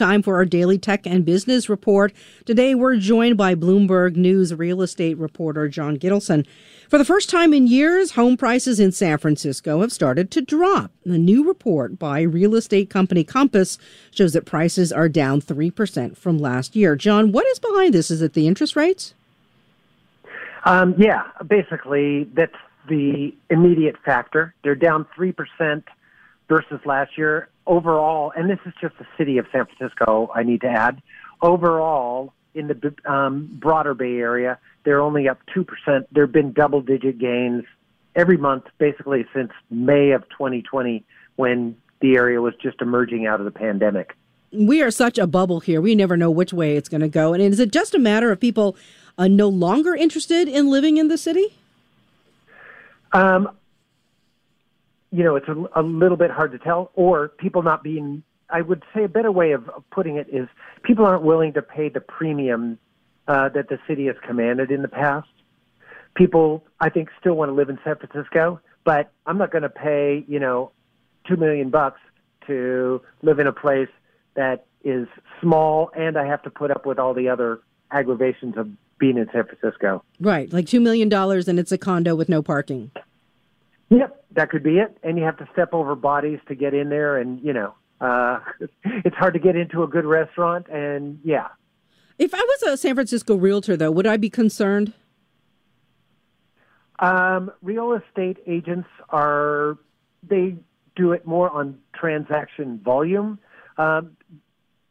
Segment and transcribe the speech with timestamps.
[0.00, 2.14] Time for our daily tech and business report.
[2.46, 6.46] Today we're joined by Bloomberg News real estate reporter John Gittelsohn.
[6.88, 10.90] For the first time in years, home prices in San Francisco have started to drop.
[11.04, 13.76] A new report by real estate company Compass
[14.10, 16.96] shows that prices are down 3% from last year.
[16.96, 18.10] John, what is behind this?
[18.10, 19.12] Is it the interest rates?
[20.64, 22.56] Um, yeah, basically, that's
[22.88, 24.54] the immediate factor.
[24.64, 25.84] They're down 3%
[26.48, 27.50] versus last year.
[27.70, 31.00] Overall, and this is just the city of San Francisco, I need to add,
[31.40, 35.66] overall, in the um, broader Bay Area, they're only up 2%.
[36.10, 37.62] There have been double digit gains
[38.16, 41.04] every month, basically, since May of 2020
[41.36, 44.16] when the area was just emerging out of the pandemic.
[44.52, 45.80] We are such a bubble here.
[45.80, 47.34] We never know which way it's going to go.
[47.34, 48.76] And is it just a matter of people
[49.16, 51.56] uh, no longer interested in living in the city?
[53.12, 53.48] Um,
[55.10, 58.22] you know, it's a, a little bit hard to tell, or people not being.
[58.48, 60.48] I would say a better way of, of putting it is
[60.82, 62.78] people aren't willing to pay the premium
[63.28, 65.28] uh, that the city has commanded in the past.
[66.14, 69.68] People, I think, still want to live in San Francisco, but I'm not going to
[69.68, 70.72] pay, you know,
[71.28, 72.00] two million bucks
[72.48, 73.88] to live in a place
[74.34, 75.06] that is
[75.40, 79.28] small, and I have to put up with all the other aggravations of being in
[79.32, 80.02] San Francisco.
[80.20, 82.90] Right, like $2 million and it's a condo with no parking.
[83.90, 84.96] Yep, that could be it.
[85.02, 88.38] And you have to step over bodies to get in there, and, you know, uh,
[88.84, 91.48] it's hard to get into a good restaurant, and yeah.
[92.18, 94.92] If I was a San Francisco realtor, though, would I be concerned?
[97.00, 99.78] Um, real estate agents are,
[100.22, 100.56] they
[100.96, 103.38] do it more on transaction volume.
[103.78, 104.16] Um,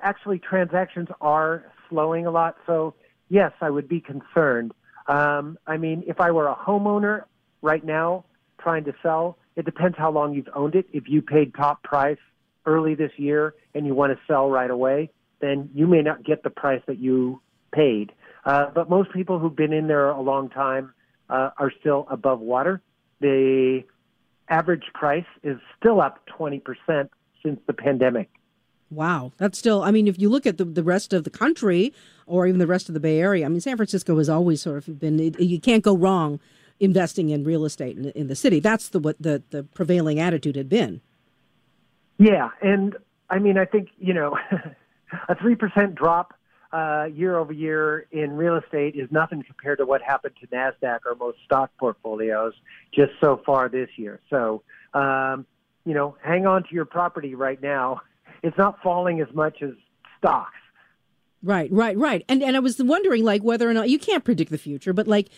[0.00, 2.94] actually, transactions are slowing a lot, so
[3.28, 4.72] yes, I would be concerned.
[5.08, 7.24] Um, I mean, if I were a homeowner
[7.60, 8.24] right now
[8.66, 10.86] trying to sell, it depends how long you've owned it.
[10.92, 12.18] If you paid top price
[12.64, 15.08] early this year and you want to sell right away,
[15.40, 17.40] then you may not get the price that you
[17.72, 18.10] paid.
[18.44, 20.92] Uh, but most people who've been in there a long time
[21.30, 22.82] uh, are still above water.
[23.20, 23.84] The
[24.48, 26.60] average price is still up 20%
[27.44, 28.30] since the pandemic.
[28.90, 29.30] Wow.
[29.36, 31.94] That's still, I mean, if you look at the, the rest of the country
[32.26, 34.88] or even the rest of the Bay Area, I mean, San Francisco has always sort
[34.88, 36.40] of been, you can't go wrong
[36.80, 38.60] investing in real estate in, in the city.
[38.60, 41.00] That's the what the, the prevailing attitude had been.
[42.18, 42.50] Yeah.
[42.62, 42.96] And
[43.30, 44.36] I mean, I think, you know,
[45.28, 46.34] a 3% drop
[46.72, 51.00] uh, year over year in real estate is nothing compared to what happened to NASDAQ
[51.06, 52.54] or most stock portfolios
[52.92, 54.20] just so far this year.
[54.30, 54.62] So,
[54.94, 55.46] um,
[55.84, 58.00] you know, hang on to your property right now
[58.42, 59.70] it's not falling as much as
[60.18, 60.54] stocks.
[61.42, 62.24] Right, right, right.
[62.28, 65.06] And and I was wondering like whether or not you can't predict the future, but
[65.06, 65.28] like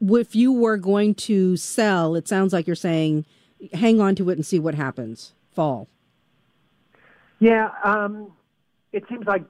[0.00, 3.24] if you were going to sell, it sounds like you're saying
[3.72, 5.32] hang on to it and see what happens.
[5.52, 5.88] Fall.
[7.38, 8.32] Yeah, um,
[8.92, 9.44] it seems like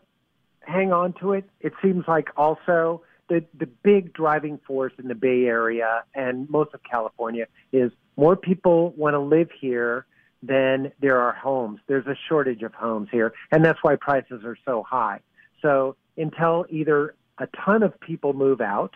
[0.60, 1.44] hang on to it.
[1.60, 6.74] It seems like also the the big driving force in the Bay Area and most
[6.74, 10.06] of California is more people want to live here
[10.42, 11.80] than there are homes.
[11.86, 15.20] There's a shortage of homes here, and that's why prices are so high.
[15.62, 18.94] So until either a ton of people move out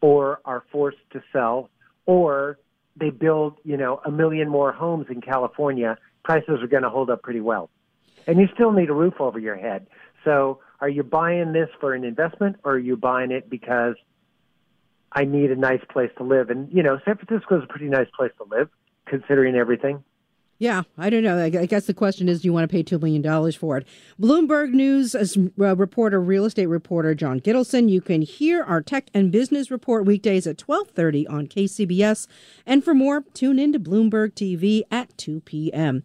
[0.00, 1.70] or are forced to sell
[2.04, 2.58] or
[2.96, 7.10] they build, you know, a million more homes in California, prices are going to hold
[7.10, 7.70] up pretty well.
[8.26, 9.86] And you still need a roof over your head.
[10.24, 13.94] So are you buying this for an investment or are you buying it because
[15.12, 16.50] I need a nice place to live?
[16.50, 18.68] And, you know, San Francisco is a pretty nice place to live
[19.06, 20.02] considering everything.
[20.58, 21.42] Yeah, I don't know.
[21.42, 23.86] I guess the question is, do you want to pay $2 million for it?
[24.20, 27.90] Bloomberg News uh, reporter, real estate reporter John Gittelsohn.
[27.90, 32.26] You can hear our tech and business report weekdays at 1230 on KCBS.
[32.64, 36.04] And for more, tune in to Bloomberg TV at 2 p.m.